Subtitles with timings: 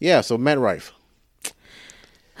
[0.00, 0.92] Yeah, so Matt Rife.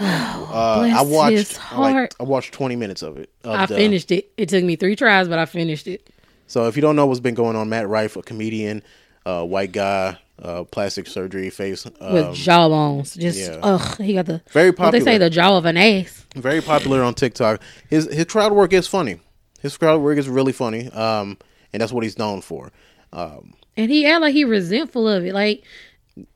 [0.00, 2.14] Uh, I watched like.
[2.20, 3.30] I watched 20 minutes of it.
[3.44, 4.30] of I the- finished it.
[4.36, 6.10] It took me three tries, but I finished it.
[6.46, 8.82] So if you don't know what's been going on, Matt Rife, a comedian,
[9.26, 13.14] uh, white guy, uh, plastic surgery face, With um, jawbones.
[13.14, 13.58] Just yeah.
[13.62, 16.24] ugh, he got the Very What they say, the jaw of an ass.
[16.36, 17.60] very popular on TikTok.
[17.88, 19.20] His his crowd work is funny.
[19.60, 20.90] His crowd work is really funny.
[20.90, 21.38] Um,
[21.72, 22.70] and that's what he's known for.
[23.12, 25.34] Um, And he act like he resentful of it.
[25.34, 25.64] Like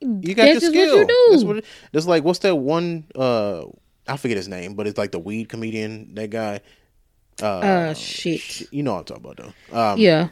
[0.00, 0.96] you got That's the what skill.
[0.98, 1.26] you do.
[1.30, 2.24] That's what it, that's like.
[2.24, 3.04] What's that one?
[3.14, 3.64] Uh,
[4.06, 6.14] I forget his name, but it's like the weed comedian.
[6.14, 6.60] That guy.
[7.42, 8.72] uh shit.
[8.72, 9.78] You know what I'm talking about though.
[9.78, 10.28] Um, Yeah.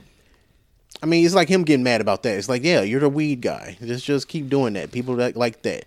[1.03, 2.39] I mean, it's like him getting mad about that.
[2.39, 3.77] It's like, yeah, you're the weed guy.
[3.85, 4.93] Just just keep doing that.
[4.93, 5.85] People that like that.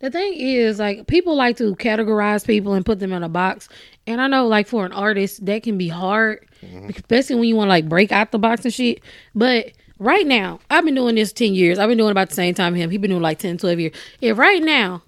[0.00, 3.68] The thing is, like, people like to categorize people and put them in a box.
[4.06, 6.90] And I know, like, for an artist, that can be hard, Mm-hmm.
[6.90, 9.02] especially when you want to, like, break out the box and shit.
[9.34, 11.78] But right now, I've been doing this 10 years.
[11.78, 12.90] I've been doing about the same time him.
[12.90, 13.94] He's been doing like 10, 12 years.
[14.20, 15.02] If right now,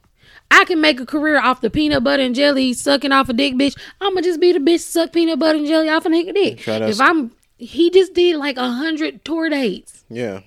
[0.53, 3.55] I can make a career off the peanut butter and jelly sucking off a dick,
[3.55, 6.09] bitch, I'm going to just be the bitch suck peanut butter and jelly off a
[6.11, 6.69] nigga dick.
[6.69, 10.41] If I'm, he just did like a hundred tour dates Yeah,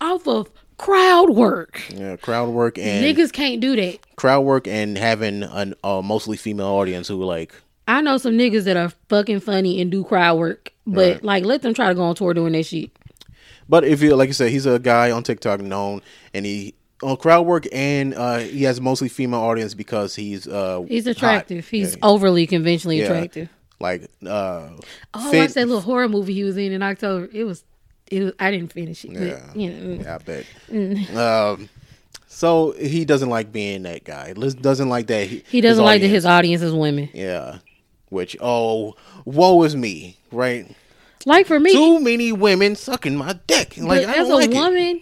[0.00, 1.80] off of crowd work.
[1.94, 2.16] yeah.
[2.16, 3.98] Crowd work and Niggas can't do that.
[4.16, 7.54] crowd work and having an uh, mostly female audience who like
[7.88, 11.24] I know some niggas that are fucking funny and do crowd work, but Right.
[11.24, 12.90] like let them try to go on tour doing that shit.
[13.72, 16.02] But if you like I said, he's a guy on TikTok known,
[16.34, 20.82] and he on crowd work, and uh, he has mostly female audience because he's uh
[20.86, 21.16] He's hot.
[21.16, 21.66] attractive.
[21.66, 22.00] He's Yeah.
[22.02, 23.04] overly conventionally Yeah.
[23.06, 23.48] attractive.
[23.80, 24.78] like uh Oh,
[25.14, 27.30] I fit- watched that little horror movie he was in in October.
[27.32, 27.64] It was,
[28.10, 28.32] it was.
[28.38, 29.12] I didn't finish it.
[29.12, 29.40] Yeah.
[29.46, 30.44] But, you know, Yeah, I bet.
[30.70, 31.16] Mm.
[31.16, 31.68] um,
[32.28, 34.34] so he doesn't like being that guy.
[34.34, 35.28] Doesn't like that.
[35.28, 37.08] he his doesn't like that his audience is women.
[37.14, 37.60] Yeah,
[38.10, 40.70] which oh, woe is me, right?
[41.26, 43.76] Like for me, Too many women sucking my dick.
[43.76, 44.54] Like I as don't a like it.
[44.54, 45.00] woman,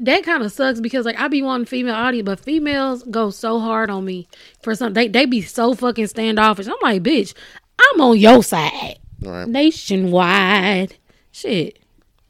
[0.00, 3.58] that kind of sucks because like I be wanting female audience, but females go so
[3.60, 4.28] hard on me
[4.62, 4.92] for some.
[4.92, 6.66] They they be so fucking standoffish.
[6.68, 7.34] I'm like, bitch,
[7.80, 9.48] I'm on your side, Right.
[9.48, 10.96] nationwide.
[11.32, 11.78] Shit.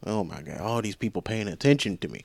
[0.04, 2.24] Oh my god, all these people paying attention to me.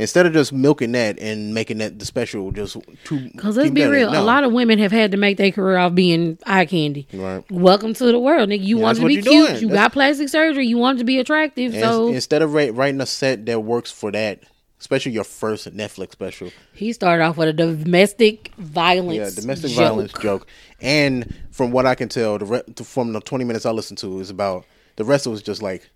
[0.00, 3.30] Instead of just milking that and making that the special, just too.
[3.36, 5.94] Cause let's be real, a lot of women have had to make their career off
[5.94, 7.06] being eye candy.
[7.12, 7.44] Right.
[7.50, 8.64] Welcome to the world, nigga.
[8.64, 9.24] You Yeah, want to be cute.
[9.26, 9.54] doing.
[9.60, 10.66] You That's- got plastic surgery.
[10.66, 11.74] You want to be attractive.
[11.74, 14.40] And so instead of writing a set that works for that,
[14.80, 19.18] especially your first Netflix special, he started off with a domestic violence.
[19.36, 19.78] yeah, domestic joke.
[19.78, 20.46] violence joke,
[20.80, 24.18] and from what I can tell, the re- from the twenty minutes I listened to
[24.20, 24.64] is about
[24.96, 25.90] the rest of was just like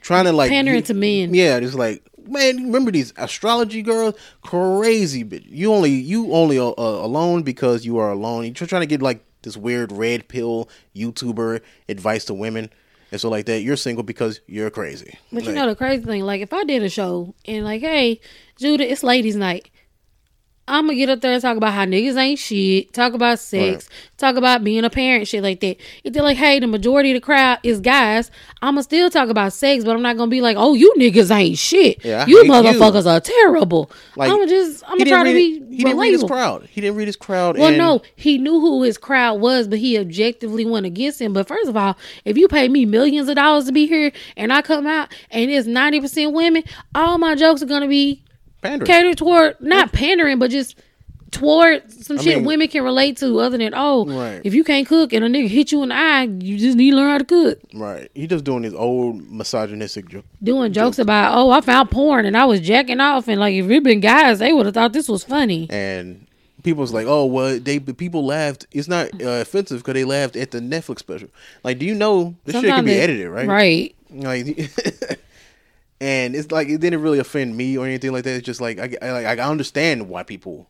[0.00, 1.34] trying to like Pandering you- to men.
[1.34, 4.14] Yeah, just like man, remember these astrology girls?
[4.42, 5.44] Crazy bitch.
[5.46, 8.44] You only you only uh, uh, alone because you are alone.
[8.44, 12.70] You're trying to get like this weird red pill YouTuber advice to women
[13.12, 13.60] and so like that.
[13.60, 15.18] You're single because you're crazy.
[15.30, 18.20] But you know the crazy thing, like if I did a show and like, hey,
[18.56, 19.70] Judah, it's ladies' night.
[20.68, 23.88] I'm gonna get up there and talk about how niggas ain't shit, talk about sex,
[24.16, 25.76] talk about being a parent, shit like that.
[26.04, 28.30] If they're like, hey, the majority of the crowd is guys,
[28.62, 31.34] I'm gonna still talk about sex, but I'm not gonna be like, oh, you niggas
[31.34, 32.04] ain't shit.
[32.04, 32.52] Yeah, you hate you.
[32.52, 33.90] motherfuckers are terrible.
[34.16, 36.68] Like, I'm gonna just, I'm gonna try to be He didn't read his crowd.
[36.70, 37.58] He didn't read his crowd.
[37.58, 41.32] Well, and no, he knew who his crowd was, but he objectively went against him.
[41.32, 44.52] But first of all, if you pay me millions of dollars to be here and
[44.52, 46.62] I come out and it's 90% women,
[46.94, 48.22] all my jokes are to be
[48.62, 48.86] pandering.
[48.86, 50.76] catered toward, not pandering, but just
[51.30, 54.40] toward some I shit mean- women can relate to other than, oh, Right.
[54.44, 56.90] if you can't cook and a nigga hit you in the eye, you just need
[56.90, 57.58] to learn how to cook.
[57.72, 58.10] Right.
[58.14, 60.26] He just doing his old misogynistic joke.
[60.42, 63.28] Doing jokes about, oh, I found porn and I was jacking off.
[63.28, 65.68] And like, if it been guys, they would have thought this was funny.
[65.70, 66.26] And
[66.62, 68.66] people's like, oh, well, they people laughed.
[68.70, 71.28] It's not uh, offensive because they laughed at the Netflix special.
[71.64, 73.48] Like, do you know this shit can be it- edited, right?
[73.48, 73.94] Right.
[74.10, 74.70] Like,
[76.02, 78.34] and it's like it didn't really offend me or anything like that.
[78.34, 80.68] It's just like I, I I understand why people.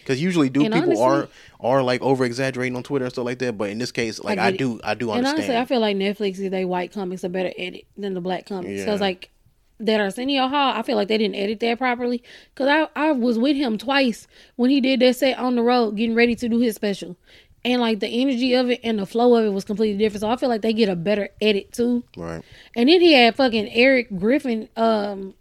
[0.00, 3.24] Because usually, do And people are honestly- are like over exaggerating on Twitter and stuff
[3.24, 3.56] like that?
[3.56, 5.16] But in this case, like I I, do, I do understand.
[5.16, 8.20] And honestly, I feel like Netflix is they white comics are better edit than the
[8.20, 8.70] black comics.
[8.70, 8.84] Yeah.
[8.84, 9.30] Because like
[9.78, 12.20] that Arsenio Hall, I feel like they didn't edit that properly.
[12.52, 14.26] Because I I was with him twice
[14.56, 17.16] when he did that set on the road, getting ready to do his special,
[17.64, 20.22] and like the energy of it and the flow of it was completely different.
[20.22, 22.04] So I feel like they get a better edit too.
[22.16, 22.42] right.
[22.76, 25.34] And then he had fucking Eric Griffin um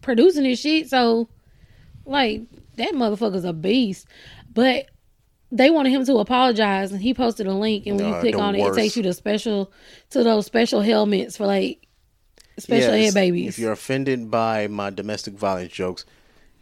[0.00, 0.88] producing his shit.
[0.88, 1.28] So
[2.04, 2.42] like
[2.76, 4.06] that motherfucker's a beast.
[4.52, 4.86] But
[5.52, 8.54] they wanted him to apologize and he posted a link and when you click on
[8.54, 8.78] it, worst.
[8.78, 9.72] it takes you to special
[10.10, 11.86] to those special helmets for like
[12.58, 13.48] special Yes, ed babies.
[13.50, 16.04] If you're offended by my domestic violence jokes,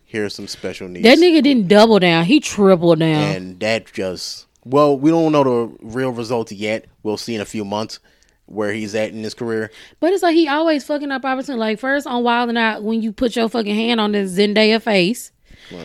[0.04, 1.04] here's some special needs.
[1.04, 3.36] that nigga didn't double down, he tripled down.
[3.36, 6.86] and that just well, we don't know the real results yet.
[7.02, 8.00] We'll see in a few months
[8.46, 9.70] where he's at in his career.
[10.00, 11.58] But it's like he always fucking up opportunity.
[11.58, 14.80] Like first on Wild and Out when you put your fucking hand on this Zendaya
[14.80, 15.32] face.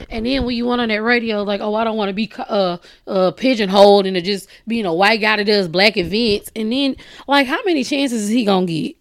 [0.10, 2.32] And then when you went on that radio, like, oh, I don't want to be
[2.38, 6.52] uh, uh, pigeonholed into just being a white guy that does black events.
[6.56, 6.96] And then,
[7.28, 8.96] like, how many chances is he gonna get?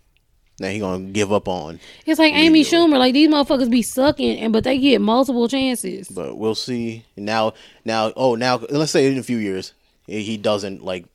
[0.62, 1.81] Now he gonna give up on.
[2.06, 6.09] It's like Amy Schumer, like these motherfuckers be sucking, and but they get multiple chances.
[6.09, 7.05] But we'll see.
[7.17, 7.55] Now,
[7.85, 9.75] now, oh, now, let's say in a few years
[10.06, 11.06] he doesn't like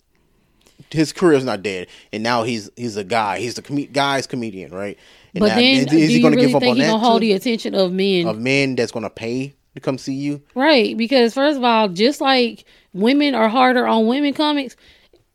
[0.92, 3.40] his career's not dead, and now he's he's a guy.
[3.40, 4.98] He's the com- guy's comedian, right?
[5.34, 6.88] And but now, then, is, do is he you gonna really give up on that
[6.88, 7.28] gonna hold too?
[7.28, 8.28] the attention of men?
[8.28, 10.42] of men that's gonna pay to come see you?
[10.56, 14.76] Right, because first of all, just like women are harder on women comics,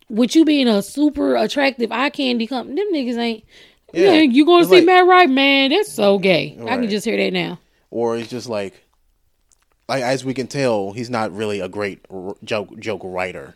[0.08, 3.44] with you being a super attractive eye candy company, them niggas ain't.
[3.92, 4.20] Yeah, Yeah.
[4.22, 5.70] you gonna see like- Matt Rife, man?
[5.70, 6.56] That's so gay.
[6.62, 7.58] I can just hear that now.
[7.90, 8.74] Or it's just like,
[9.88, 13.54] like as we can tell, he's not really a great r- joke joke writer.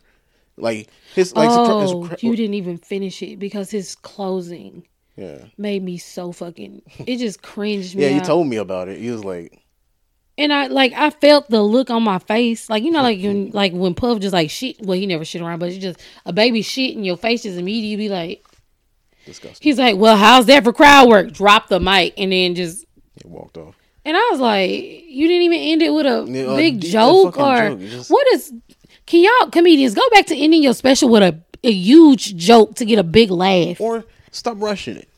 [0.58, 4.86] Like his like his cra- his oh, you didn't even finish it because his closing
[5.16, 6.82] yeah made me so fucking.
[7.06, 8.02] It just cringed me.
[8.04, 8.10] yeah.
[8.10, 8.98] You told me about it.
[8.98, 9.58] He was like,
[10.38, 13.50] And I like I felt the look on my face, like you know, like when
[13.52, 14.76] like when Puff just like shit.
[14.82, 17.58] Well, he never shit around, but it's just a baby shit, in your face just
[17.58, 18.44] immediately be like,
[19.26, 19.58] disgusting.
[19.62, 22.86] he's like, "Well, how's that for crowd work?" Drop the mic, and then just,
[23.22, 23.74] He walked off.
[24.04, 26.90] and I was like, you didn't even end it with a Yeah, uh, big deep-
[26.90, 27.80] a joke or joke.
[27.80, 28.52] Just- what is?
[29.04, 32.84] Can y'all comedians go back to ending your special with a, a huge joke to
[32.84, 33.80] get a big laugh?
[33.80, 35.08] Or stop rushing it.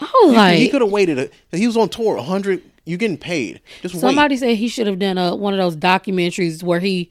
[0.00, 1.18] I was he like, could have waited.
[1.52, 2.16] A, he was on tour.
[2.22, 2.62] hundred.
[2.86, 3.60] You getting paid?
[3.82, 7.10] Just somebody said he should have done a one of those documentaries where he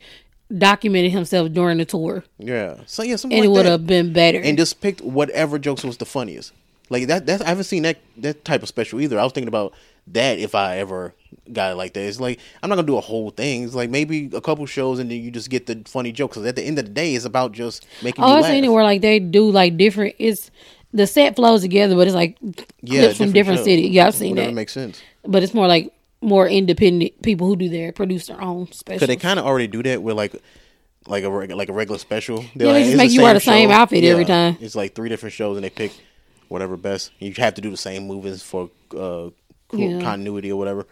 [0.57, 2.23] documented himself during the tour.
[2.37, 2.77] Yeah.
[2.85, 4.39] So yeah, something and it would have been better.
[4.39, 6.53] and just picked whatever jokes was the funniest.
[6.89, 7.25] Like that.
[7.27, 9.19] That I haven't seen that that type of special either.
[9.19, 9.73] I was thinking about
[10.07, 11.13] that if I ever
[11.53, 12.01] got it like that.
[12.01, 13.63] It's like I'm not gonna do a whole thing.
[13.63, 16.35] It's like maybe a couple shows and then you just get the funny jokes.
[16.35, 18.63] Because at the end of the day, it's about just making Oh, you I've seen
[18.63, 20.15] it where like they do like different.
[20.17, 20.49] It's
[20.91, 22.37] the set flows together, but it's like
[22.81, 23.65] yeah, clips from different shows.
[23.65, 23.91] cities.
[23.91, 24.55] Yeah, I've seen Whatever that.
[24.55, 24.99] makes sense.
[25.27, 28.99] but it's more like more independent people who do their produce their own specials.
[29.01, 30.35] Cause they kind of already do that with like.
[31.07, 32.43] Like a like a regular special.
[32.55, 33.73] They're Yeah, they just it's make you wear the same show.
[33.75, 34.57] outfit every time.
[34.59, 35.91] It's like three different shows, and they pick
[36.49, 37.11] whatever best.
[37.19, 39.29] You have to do the same movements for uh,
[39.71, 40.01] Yeah.
[40.01, 40.85] continuity or whatever.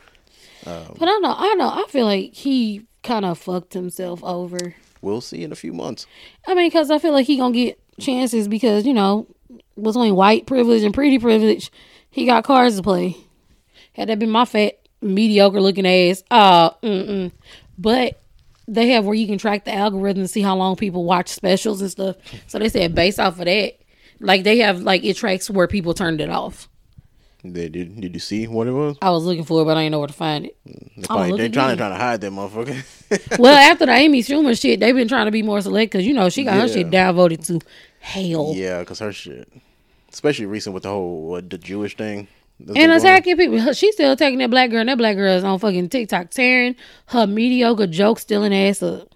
[0.64, 4.76] but I know, I know, I feel like he kind of fucked himself over.
[5.02, 6.08] We'll see in a few months.
[6.48, 9.28] I mean, because I feel like he gonna get chances because you know
[9.80, 11.70] between white privilege and pretty privilege,
[12.10, 13.18] he got cards to play.
[13.94, 17.32] Had that been my fat mediocre looking ass, uh, mm-mm.
[17.78, 18.20] but
[18.68, 21.82] they have where you can track the algorithm and see how long people watch specials
[21.82, 22.18] and stuff.
[22.48, 23.80] So they said based off of that,
[24.20, 26.68] like they have like it tracks where people turned it off.
[27.44, 28.02] They did.
[28.02, 28.98] Did you see what it was?
[29.02, 30.58] I was looking for it, but I didn't know where to find it.
[30.66, 33.40] They're, probably, they're trying trying to hide that motherfucker.
[33.40, 36.14] well, after the Amy Schumer shit, they've been trying to be more select because you
[36.14, 37.62] know she got her shit downvoted to
[38.00, 38.54] hell.
[38.56, 39.52] yeah, because her shit,
[40.12, 42.28] especially recent with the whole what, the Jewish thing.
[42.60, 43.74] That's And attacking people.
[43.74, 44.80] She's still attacking that black girl.
[44.80, 46.76] And that black girl is on fucking TikTok tearing
[47.08, 49.10] her mediocre joke stealing ass up.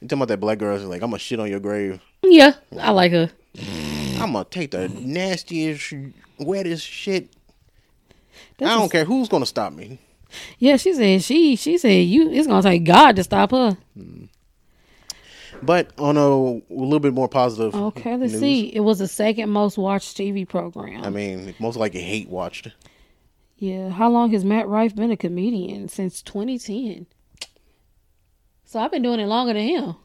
[0.00, 0.78] You talking about that black girl?
[0.78, 2.00] Like, I'm gonna shit on your grave.
[2.22, 3.30] Yeah, I like her.
[4.18, 5.94] I'm gonna take the nastiest,
[6.38, 7.30] wettest shit.
[8.58, 9.98] That's I don't care who's gonna stop me.
[10.58, 13.76] Yeah, she said she she said you it's gonna take God to stop her.
[13.98, 14.28] Mm.
[15.62, 17.74] But on a, a little bit more positive.
[17.74, 18.74] Okay, let's news, see.
[18.74, 21.04] It was the second most watched TV program.
[21.04, 22.68] I mean, most likely hate watched.
[23.58, 25.88] yeah, how long has Matt Rife been a comedian?
[25.88, 27.06] Since 2010.
[28.64, 29.96] So I've been doing it longer than him.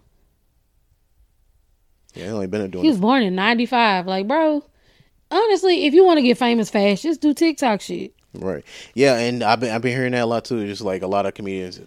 [2.14, 2.92] Yeah, he only been doing He it.
[2.92, 4.08] was born in 95.
[4.08, 4.64] Like, bro,
[5.32, 8.14] honestly, if you want to get famous fast, just do TikTok shit.
[8.34, 8.64] Right.
[8.94, 10.66] Yeah, and I've been I've been hearing that a lot too.
[10.66, 11.80] Just like a lot of comedians,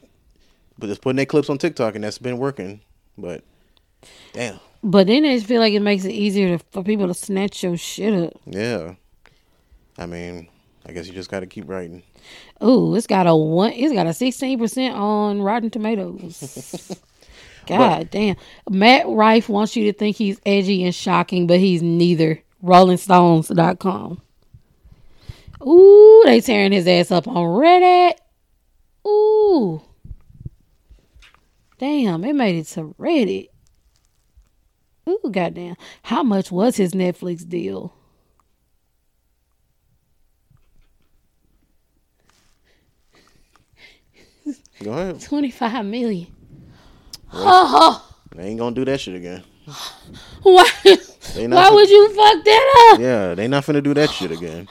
[0.78, 2.80] but just putting their clips on TikTok, and that's been working.
[3.18, 3.42] But
[4.32, 7.14] damn, But then I just feel like it makes it easier to, for people to
[7.14, 8.34] snatch your shit up.
[8.46, 8.94] yeah.
[9.96, 10.48] I mean,
[10.86, 12.02] I guess you just got to keep writing.
[12.62, 13.72] Ooh, it's got a one.
[13.72, 16.96] It's got a sixteen percent on Rotten Tomatoes.
[17.66, 18.36] God damn.
[18.70, 22.42] Matt Rife wants you to think he's edgy and shocking, but he's neither.
[22.64, 24.22] RollingStones.com.
[25.66, 28.14] Ooh, they tearing his ass up on Reddit.
[29.06, 29.82] Ooh.
[31.78, 33.48] Damn, it made it to Reddit.
[35.08, 35.76] Ooh, goddamn.
[36.02, 37.94] How much was his Netflix deal?
[44.82, 45.20] Go ahead.
[45.28, 46.26] 25 million.
[47.32, 49.44] Oh, oh, They ain't gonna do that shit again.
[50.42, 50.66] Why,
[51.34, 51.56] They not.
[51.56, 53.00] why fin- would you fuck that up?
[53.00, 54.66] yeah, they not finna do that shit again.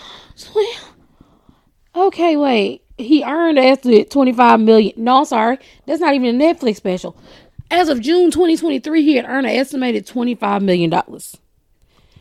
[1.95, 2.81] Okay, wait.
[2.97, 4.93] He earned estimate 25 million.
[4.97, 5.59] No, I'm sorry.
[5.85, 7.15] That's not even a Netflix special.
[7.69, 11.37] As of June 2023, he had earned an estimated 25 million dollars.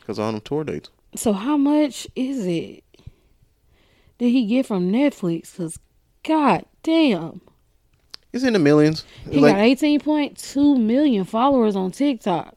[0.07, 0.91] Cause on them tour dates.
[1.15, 2.85] So how much is it?
[4.19, 5.57] Did he get from Netflix?
[5.57, 5.79] Cause
[6.25, 7.41] god damn.
[8.33, 9.05] It's in the millions.
[9.31, 12.55] He Like, got 18.2 million followers on TikTok.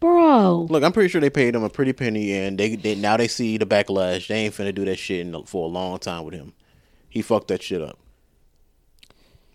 [0.00, 3.16] Bro, look, I'm pretty sure they paid him a pretty penny, and they, they now
[3.16, 4.26] they see the backlash.
[4.26, 6.52] They ain't finna do that shit in, for a long time with him.
[7.08, 7.98] He fucked that shit up.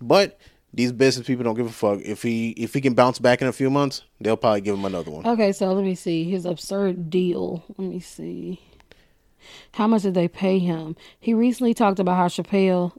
[0.02, 0.40] But
[0.74, 2.00] these business people don't give a fuck.
[2.02, 4.86] If he if he can bounce back in a few months, they'll probably give him
[4.86, 5.26] another one.
[5.26, 7.64] Okay, so let me see his absurd deal.
[7.78, 8.62] Let me see.
[9.74, 10.96] How much did they pay him?
[11.20, 12.92] He recently talked about how Chappelle,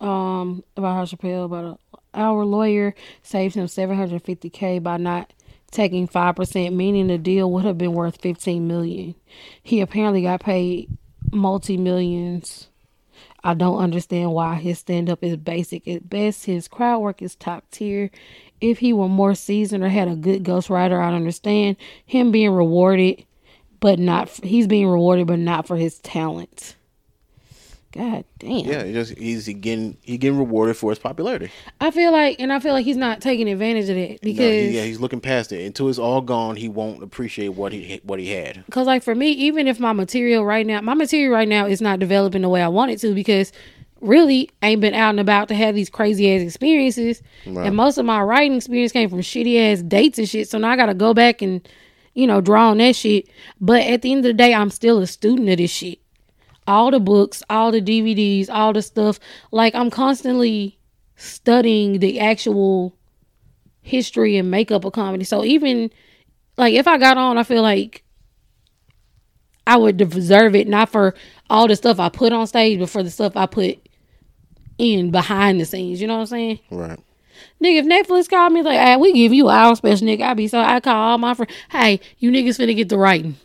[0.00, 4.96] um, about how Chappelle, about a, our lawyer saved him seven hundred fifty k by
[4.96, 5.32] not
[5.70, 9.14] taking five percent, meaning the deal would have been worth fifteen million.
[9.62, 10.88] He apparently got paid
[11.30, 12.68] multi millions.
[13.46, 16.46] I don't understand why his stand up is basic at best.
[16.46, 18.10] His crowd work is top tier.
[18.60, 23.24] If he were more seasoned or had a good ghostwriter, I'd understand him being rewarded,
[23.78, 26.75] but not he's being rewarded, but not for his talent.
[27.96, 28.50] God damn.
[28.66, 31.50] Yeah, he just he's he getting he getting rewarded for his popularity.
[31.80, 34.38] I feel like, and I feel like he's not taking advantage of that No, because,
[34.52, 35.64] he- yeah, he's looking past it.
[35.64, 38.64] Until it's all gone, he won't appreciate what he what he had.
[38.70, 41.80] Cause like for me, even if my material right now, my material right now is
[41.80, 43.52] not developing the way I want it to, because
[44.02, 47.66] really ain't been out and about to have these crazy ass experiences, Right.
[47.66, 50.48] and most of my writing experience came from shitty ass dates and shit.
[50.50, 51.66] So now I got to go back and
[52.14, 53.28] you know draw on that shit.
[53.60, 55.98] But at the end of the day, I'm still a student of this shit.
[56.66, 59.18] All the books, all the DVDs, all the stuff.
[59.52, 60.78] Like I'm constantly
[61.16, 62.96] studying the actual
[63.82, 65.24] history and makeup of comedy.
[65.24, 65.90] So even
[66.56, 68.02] like if I got on, I feel like
[69.66, 71.14] I would deserve it not for
[71.50, 73.78] all the stuff I put on stage, but for the stuff I put
[74.78, 76.00] in behind the scenes.
[76.00, 76.60] You know what I'm saying?
[76.70, 77.00] Right.
[77.62, 80.48] Nigga, if Netflix called me like, hey, we give you our special, nigga, I'd be
[80.48, 83.36] so I call all my friends, hey, you niggas finna get the writing.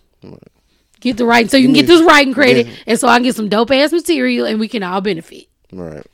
[1.01, 3.35] Get the writing so you can get this writing credit and so I can get
[3.35, 5.47] some dope ass material and we can all benefit.
[5.73, 6.05] Right.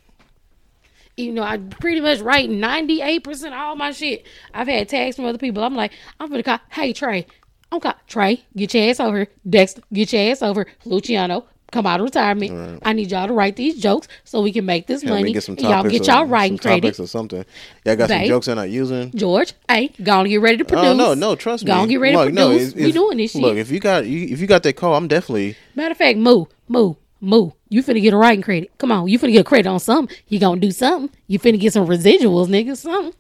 [1.17, 4.25] You know, I pretty much write 98% of all my shit.
[4.53, 5.63] I've had tags from other people.
[5.63, 7.27] I'm like, I'm gonna call, hey Trey,
[7.71, 9.27] I'm call Trey, get your ass over here.
[9.47, 10.65] Dexter, get your ass over.
[10.85, 12.81] Luciano, come out of retirement.
[12.83, 15.33] I need y'all to write these jokes so we can make this me money.
[15.33, 16.99] get and y'all get y'all writing some topics credit.
[16.99, 17.45] or something.
[17.85, 19.11] Yeah, I got some jokes I'm not using.
[19.11, 20.85] George, hey, go on get ready to produce.
[20.85, 21.67] Oh no, no, trust me.
[21.71, 22.69] Go on get ready Look, to no, produce.
[22.69, 23.41] if- we doing this shit.
[23.41, 26.17] Look, if you got you, if you got that call, I'm definitely Matter of fact,
[26.17, 27.51] moo, moo, moo.
[27.69, 28.71] You finna get a writing credit.
[28.77, 30.15] Come on, you finna get a credit on something.
[30.27, 31.15] You gonna do something.
[31.27, 32.77] You finna get some residuals, nigga.
[32.77, 33.13] Something.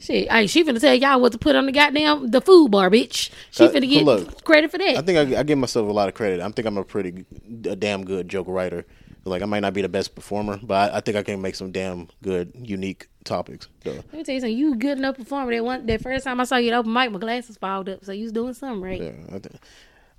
[0.00, 2.88] Shit, hey, she finna tell y'all what to put on the goddamn the food bar,
[2.90, 3.30] bitch.
[3.50, 4.96] She Uh, finna get look, credit for that.
[4.96, 6.40] I think I, I give myself a lot of credit.
[6.40, 7.24] I think I'm a pretty,
[7.64, 8.86] a damn good joke writer.
[9.24, 11.54] Like I might not be the best performer, but I, I think I can make
[11.54, 13.68] some damn good, unique topics.
[13.84, 14.56] Let me tell you something.
[14.56, 15.52] You good enough performer.
[15.52, 18.04] That one, that first time I saw you at open mic, my glasses fogged up.
[18.04, 19.02] So you was doing something right.
[19.02, 19.54] yeah, I, think,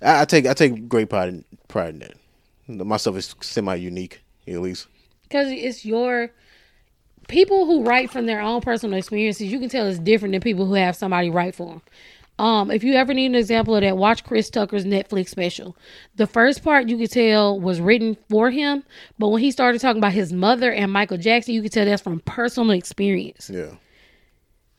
[0.02, 2.84] I, I take I take great pride in pride in that.
[2.84, 4.86] My stuff is semi unique, at least.
[5.22, 6.30] Because it's your
[7.30, 9.50] people who write from their own personal experiences.
[9.50, 11.82] You can tell it's different than people who have somebody write for them.
[12.38, 15.76] Um, if you ever need an example of that, watch Chris Tucker's Netflix special.
[16.16, 18.82] The first part you could tell was written for him,
[19.18, 22.00] but when he started talking about his mother and Michael Jackson, you could tell that's
[22.02, 23.50] from personal experience.
[23.52, 23.72] Yeah,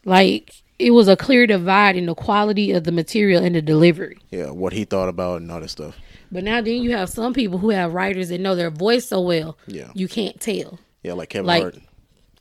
[0.05, 4.17] Like it was a clear divide in the quality of the material and the delivery.
[4.31, 4.49] yeah.
[4.49, 5.95] What he thought about and all that stuff.
[6.31, 9.21] But now then you have some people who have writers that know their voice so
[9.21, 9.91] well, Yeah.
[9.93, 10.79] you can't tell.
[11.03, 11.75] Yeah, like Kevin Like- Hart.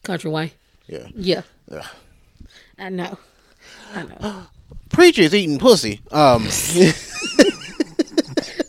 [0.04, 0.50] Kountry Wayne.
[0.86, 1.06] Yeah.
[1.14, 1.42] Yeah.
[1.70, 1.84] Ugh.
[2.78, 3.18] I know.
[3.94, 4.46] I know.
[4.90, 6.00] Preachers eating pussy.
[6.10, 6.48] Um,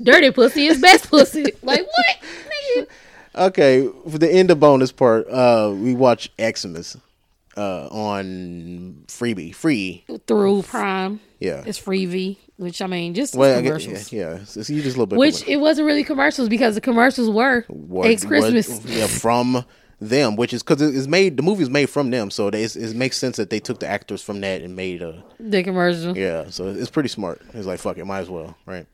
[0.03, 1.45] Dirty pussy is best pussy.
[1.63, 2.87] Like what?
[3.33, 6.99] Okay, for the end of bonus part, uh, we watch EXmas
[7.55, 9.53] uh, on Freevee.
[9.55, 10.03] Free.
[10.27, 11.19] Through Prime.
[11.39, 11.63] Yeah.
[11.65, 14.11] It's Freevee, which I mean, just Well, I guess, commercials.
[14.11, 14.35] yeah, yeah.
[14.37, 15.19] It's, it's just a little bit.
[15.19, 18.67] Which it wasn't really commercials because the commercials were what- ex Christmas.
[18.69, 19.63] what- yeah, from
[20.01, 21.37] them, which is because it's made.
[21.37, 24.21] The movie's made from them, so they, it makes sense that they took the actors
[24.21, 25.23] from that and made a.
[25.39, 26.17] The commercial.
[26.17, 27.41] Yeah, so it's pretty smart.
[27.53, 28.87] It's like fuck it, might as well, right?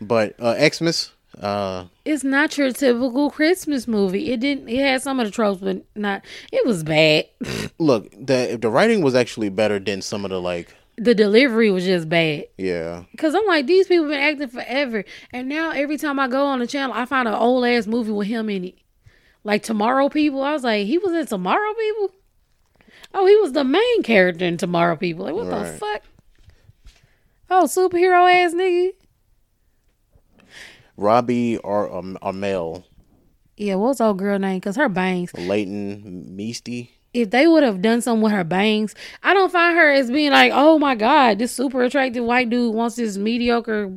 [0.00, 4.30] But uh, EXmas, uh, It's not your typical Christmas movie.
[4.32, 4.68] It didn't.
[4.68, 6.22] It had some of the tropes, but not.
[6.52, 7.26] It was bad.
[7.78, 11.84] look, the the writing was actually better than some of the like, the delivery was
[11.84, 12.44] just bad.
[12.58, 16.44] yeah, Cause I'm like, these people been acting forever, and now every time I go
[16.44, 18.74] on the channel, I find an old ass movie with him in it.
[19.44, 22.14] Like Tomorrow People, I was like, he was in Tomorrow People.
[23.14, 25.24] Oh, he was the main character in Tomorrow People.
[25.24, 26.02] Like, what the fuck?
[27.50, 28.92] Oh, superhero ass nigga.
[30.96, 32.84] Robbie Ar- um, Amell,
[33.56, 34.60] Yeah, what's old girl name?
[34.60, 35.32] Cause her bangs.
[35.34, 36.88] Leighton Meester.
[37.14, 40.30] If they would have done something with her bangs, I don't find her as being
[40.30, 43.92] like, oh my god, this super attractive white dude wants this mediocre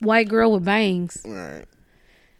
[0.00, 1.20] white girl with bangs.
[1.26, 1.64] All right.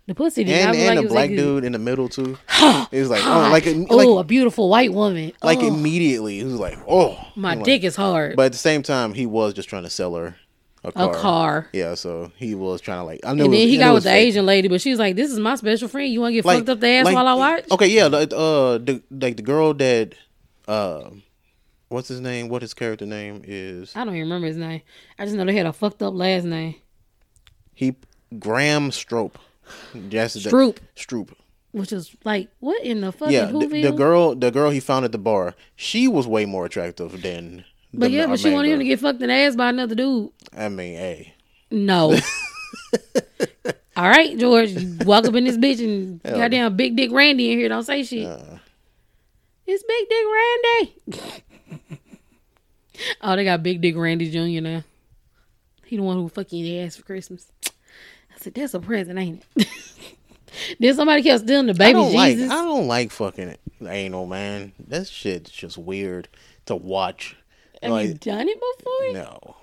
[0.06, 1.36] The pussy did and and like the black good.
[1.36, 2.36] dude in the middle too.
[2.92, 5.32] It was like oh, like a- oh, a beautiful white woman.
[5.42, 6.40] like oh, immediately.
[6.40, 8.36] It was like oh, my I'm like- dick is hard.
[8.36, 10.36] But at the same time, he was just trying to sell her
[10.84, 11.10] a car.
[11.10, 11.68] a car.
[11.72, 13.20] Yeah, so he was trying to like.
[13.24, 13.44] I knew.
[13.44, 14.28] And then was- he got with the fake.
[14.28, 16.12] Asian lady, but she was like, "This is my special friend.
[16.12, 18.08] You want to get Like- fucked up the ass like- while I watch?" Okay, yeah,
[18.08, 20.14] the, uh, the like the girl that,
[20.68, 21.08] uh,
[21.88, 22.50] what's his name?
[22.50, 23.96] What his character name is?
[23.96, 24.82] I don't even remember his name.
[25.18, 26.74] I just know they had a fucked up last name.
[27.74, 27.96] He
[28.38, 29.32] Graham Stroop.
[29.92, 31.30] The- Stroop, Stroop.
[31.72, 35.04] which is like, what in the fucking Yeah, the, the girl, the girl he found
[35.04, 37.64] at the bar, she was way more attractive than.
[37.92, 40.30] but yeah, but she wanted him to get fucked in the ass by another dude.
[40.56, 41.34] I mean, hey,
[41.70, 42.16] No.
[43.96, 47.58] All right, George, walk up in this bitch and Hell goddamn big dick Randy in
[47.58, 47.68] here.
[47.68, 48.26] Don't say shit.
[48.26, 48.58] uh,
[49.66, 52.00] It's big dick Randy.
[53.22, 54.60] oh, they got big dick Randy Jr.
[54.62, 54.82] now.
[55.86, 57.52] He the one who fucking ass for Christmas.
[58.44, 59.68] I said, that's a present, ain't it?
[60.78, 62.36] then somebody kept stealing the I baby don't like.
[62.36, 62.50] Jesus.
[62.50, 63.56] I don't like fucking
[63.88, 64.72] anal, man.
[64.88, 66.28] That shit's just weird
[66.66, 67.36] to watch.
[67.82, 69.12] Have you done it before?
[69.14, 69.56] no,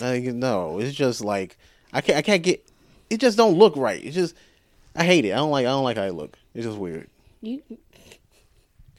[0.00, 1.58] like, no, it's just like
[1.92, 2.18] I can't.
[2.18, 2.66] I can't get.
[3.10, 4.02] It just don't look right.
[4.02, 4.34] It's just.
[4.96, 5.32] I hate it.
[5.32, 5.66] I don't like.
[5.66, 6.38] I don't like how it look.
[6.54, 7.08] It's just weird.
[7.42, 7.62] You,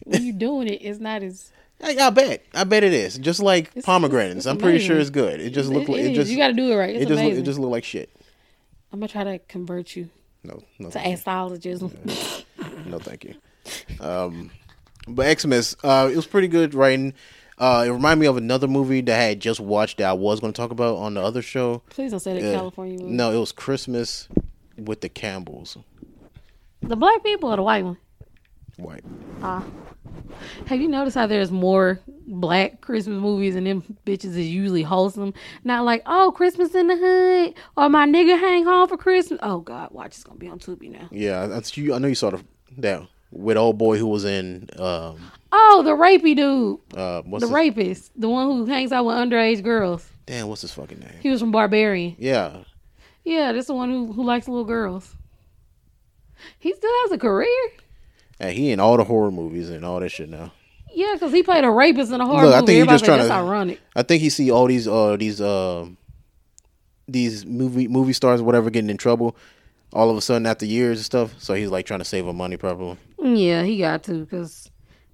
[0.04, 1.52] when you doing it, it's not as.
[1.84, 2.46] I, I bet.
[2.54, 3.18] I bet it is.
[3.18, 4.38] Just like It's- pomegranates.
[4.38, 5.40] it's I'm pretty sure it's good.
[5.42, 6.18] It just look it like it is.
[6.18, 6.32] just.
[6.32, 6.96] you got to do it right.
[6.96, 7.42] It's it just amazing.
[7.42, 8.15] it just look like shit.
[8.96, 10.10] I'm gonna try to convert you
[10.46, 11.92] No, no, to astrologism.
[12.86, 12.90] you.
[12.90, 13.36] no, thank you.
[14.00, 14.52] Um,
[15.06, 17.14] but EXmas, uh, it was pretty good writing.
[17.58, 20.40] Uh, it reminded me of another movie that I had just watched that I was
[20.40, 21.82] going to talk about on the other show.
[21.90, 22.54] Please don't say that Yeah.
[22.54, 23.12] California movie.
[23.14, 24.30] No, it was Christmas
[24.78, 25.78] with the Campbells.
[26.82, 27.98] The black people or the white one?
[28.78, 29.04] White.
[29.42, 29.62] Ah.
[30.68, 35.34] Have you noticed how there's more black Christmas movies and them bitches is usually wholesome?
[35.64, 39.40] Not like, oh, Christmas in the hood or my nigga hang home for Christmas.
[39.44, 41.08] Oh God, watch it's gonna be on Tubi now.
[41.12, 41.94] Yeah, that's you.
[41.94, 42.44] I know you saw the,
[42.78, 47.48] that with old boy who was in um Oh, the rapey dude, uh what's the
[47.48, 50.08] his, rapist, the one who hangs out with underage girls.
[50.26, 51.10] damn what's his fucking name?
[51.22, 52.16] He was from Barbarian.
[52.20, 52.64] Yeah,
[53.24, 55.16] Yeah, that's the one who who likes little girls.
[56.60, 57.48] He still has a career.
[58.40, 60.52] And he in all the horror movies and all that shit now.
[60.94, 63.06] Yeah, because he played a rapist in a horror Look, I think he Everybody just
[63.06, 63.82] trying that's ironic.
[63.96, 65.98] I think he see all these uh these um
[67.08, 69.36] these movie movie stars whatever getting in trouble
[69.94, 71.34] all of a sudden after years and stuff.
[71.38, 72.98] So he's like trying to save him money probably.
[73.22, 74.70] Yeah, he got to because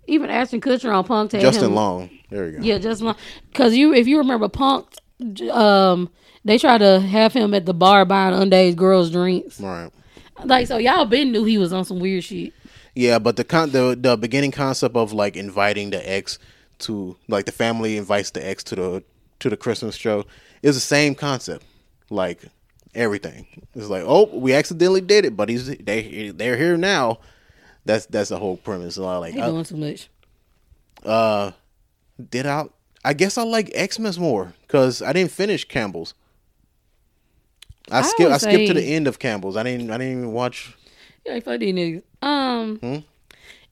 [0.07, 1.75] even Ashton Kutcher on Punk Justin him.
[1.75, 2.09] Long.
[2.29, 2.63] There you go.
[2.63, 3.15] Yeah, Justin Long.
[3.49, 4.87] Because you, if you remember Punk,
[5.51, 6.09] um,
[6.43, 9.59] they tried to have him at the bar buying underage girls drinks.
[9.59, 9.91] Right.
[10.43, 12.53] Like so, y'all been knew he was on some weird shit.
[12.95, 16.37] Yeah, but the con the the beginning concept of like inviting the ex
[16.79, 19.03] to like the family invites the ex to the
[19.39, 20.25] to the Christmas show
[20.61, 21.63] is the same concept.
[22.09, 22.43] Like
[22.93, 23.47] everything.
[23.73, 27.19] It's like, oh, we accidentally did it, but he's they they're here now.
[27.85, 28.95] That's that's the whole premise.
[28.95, 30.09] So I like I- doing too much.
[31.05, 31.51] uh
[32.29, 32.65] did I
[33.03, 36.13] I guess I like EXmas more because I didn't finish Campbell's.
[37.89, 39.55] I I skipped I skipped to the end of Campbell's.
[39.57, 40.75] I didn't I didn't even watch
[41.25, 42.03] Yeah, fuck these niggas.
[42.21, 42.97] Um, Hmm?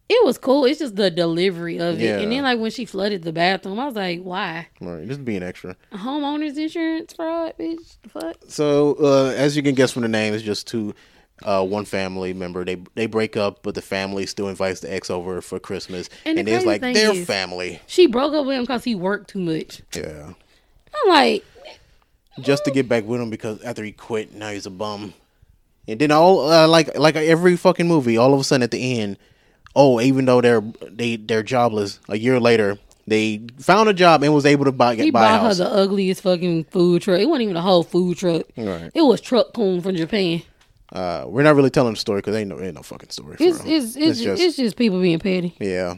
[0.09, 0.65] it was cool.
[0.65, 2.19] It's just the delivery of it, Yeah.
[2.19, 4.67] and then like when she flooded the bathroom, I was like, why?
[4.81, 5.75] right, just being extra.
[5.93, 7.97] Homeowners insurance fraud, bitch.
[8.03, 8.35] The fuck.
[8.47, 10.95] So, uh, as you can guess from the name, it's just two,
[11.43, 12.65] uh, one family member.
[12.65, 16.39] They they break up, but the family still invites the ex over for Christmas, And
[16.39, 17.79] and, it's like their is- family.
[17.87, 19.81] She broke up with him because he worked too much.
[19.95, 20.33] Yeah,
[20.95, 21.45] I'm like,
[22.41, 25.13] just to get back with him because after he quit, now he's a bum.
[25.89, 28.99] And then all uh, like like every fucking movie, all of a sudden at the
[28.99, 29.17] end,
[29.75, 34.33] oh, even though they're they they're jobless, a year later they found a job and
[34.33, 37.19] was able to buy he buy a bought her the ugliest fucking food truck.
[37.19, 38.43] It wasn't even a whole food truck.
[38.55, 38.91] Right.
[38.93, 40.43] It was truck coon from Japan.
[40.91, 43.37] Uh, we're not really telling the story because ain't no ain't no fucking story.
[43.37, 43.73] For It's real.
[43.73, 45.55] it's it's, just, it's just people being petty.
[45.59, 45.95] Yeah.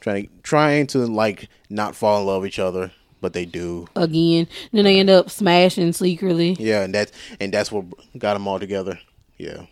[0.00, 2.92] Trying trying to like not fall in love with each other,
[3.24, 3.88] but they do.
[3.96, 6.58] Again, then they end up smashing secretly.
[6.60, 7.10] Yeah, and that's
[7.40, 7.86] and that's what
[8.18, 8.98] got them all together.
[9.38, 9.64] Yeah.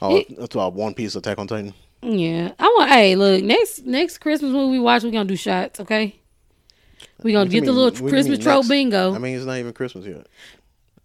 [0.00, 1.74] Oh, that's why One Piece Attack on Titan.
[2.00, 2.90] Yeah, I want.
[2.90, 5.80] Hey, look, next next Christmas movie we watch, we gonna do shots.
[5.80, 6.16] Okay,
[7.22, 8.68] we gonna What get the mean- little Christmas next?
[8.68, 9.14] bingo.
[9.14, 10.26] I mean, it's not even Christmas yet.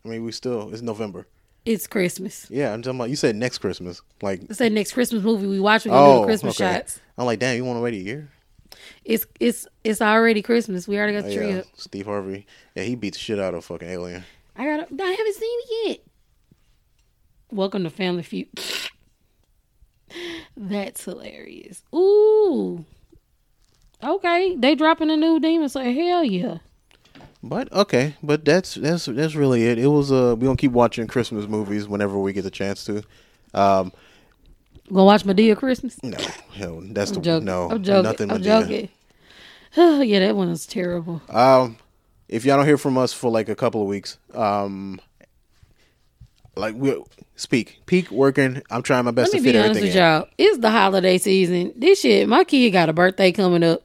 [0.06, 1.28] I mean, we still it's November.
[1.66, 2.48] it's Christmas.
[2.50, 3.10] Yeah, I'm talking about.
[3.10, 4.02] You said next Christmas.
[4.22, 6.76] Like, I said next Christmas movie we watch, we gonna do oh, the Christmas okay.
[6.76, 7.02] shots.
[7.18, 8.30] I'm like, damn, you want to wait a year?
[9.12, 10.88] It's it's it's already Christmas.
[10.88, 11.66] We already got the tree yeah, up.
[11.76, 12.46] Steve Harvey.
[12.76, 14.24] Yeah, he beat the shit out of fucking Alien.
[14.56, 14.88] I got.
[15.02, 16.00] I haven't seen it yet.
[17.52, 18.48] Welcome to Family Feud.
[20.56, 21.84] That's hilarious.
[21.94, 22.86] Ooh.
[24.02, 26.60] Okay, they dropping a new Demon so Hell yeah.
[27.44, 29.78] But okay, but that's that's that's really it.
[29.78, 33.04] It was uh we gonna keep watching Christmas movies whenever we get the chance to.
[33.54, 33.92] Um,
[34.88, 36.02] Gonna watch Madea Christmas?
[36.02, 36.18] no,
[36.54, 37.46] hell, that's the I'm joking.
[37.46, 38.04] no, I'm joking.
[38.04, 38.32] nothing.
[38.32, 38.62] I'm Madea.
[38.62, 38.90] joking.
[39.76, 41.22] yeah, that one was terrible.
[41.30, 41.78] Um,
[42.28, 45.00] if y'all don't hear from us for like a couple of weeks, um,
[46.56, 47.02] like we
[47.36, 48.62] speak peak working.
[48.70, 50.02] I'm trying my best Let to me fit be honest everything with in.
[50.02, 50.28] y'all.
[50.38, 51.74] It's the holiday season.
[51.76, 53.82] This shit, my kid got a birthday coming up.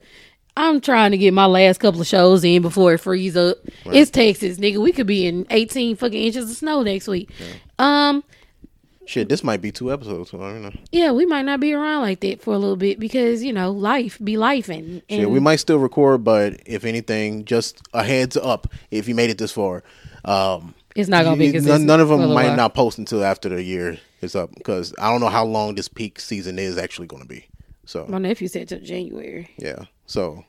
[0.55, 3.57] I'm trying to get my last couple of shows in before it freezes up.
[3.85, 4.77] It's Texas, nigga.
[4.79, 7.29] We could be in 18 fucking inches of snow next week.
[7.77, 8.23] Um,
[9.07, 10.33] Shit, this might be two episodes.
[10.33, 10.71] I don't know.
[10.91, 13.71] yeah, we might not be around like that for a little bit because you know
[13.71, 18.03] life be life and, and Shit, we might still record, but if anything, just a
[18.03, 19.83] heads up if you made it this far.
[20.25, 22.55] Um, it's not gonna be you- none, none of them might while.
[22.55, 25.87] not post until after the year is up because I don't know how long this
[25.87, 27.45] peak season is actually going to be.
[27.85, 29.51] So My nephew said till January.
[29.57, 30.43] yeah, so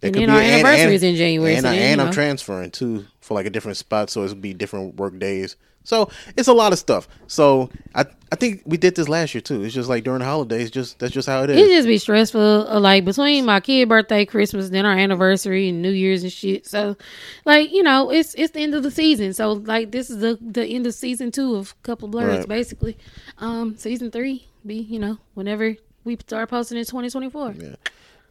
[0.00, 2.06] it And could then be- our anniversary is in January, and, so I, and I'm
[2.08, 2.12] know.
[2.12, 5.56] transferring too for like a different spot, so it'll be different work days.
[5.84, 7.08] So it's a lot of stuff.
[7.28, 9.64] So I I think we did this last year too.
[9.64, 11.56] It's just like during the holidays, just that's just how it is.
[11.56, 15.80] It just be stressful, uh, like between my kid birthday, Christmas, then our anniversary and
[15.80, 16.66] New Year's and shit.
[16.66, 16.94] So,
[17.46, 19.32] like you know, it's it's the end of the season.
[19.32, 22.48] So like this is the the end of season two of Couple Blerdz, Right.
[22.48, 22.98] basically.
[23.38, 27.54] Um, season three be you know whenever we start posting in twenty twenty four.
[27.58, 27.76] Yeah.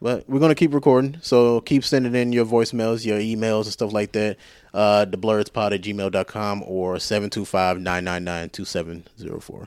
[0.01, 3.91] But we're gonna keep recording, so keep sending in your voicemails, your emails and stuff
[3.93, 4.37] like that.
[4.73, 9.65] Uh the blerdzpod at gmail.com or 725-999-2704.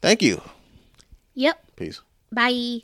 [0.00, 0.40] Thank you.
[1.34, 1.58] Yep.
[1.76, 2.00] Peace.
[2.30, 2.82] Bye.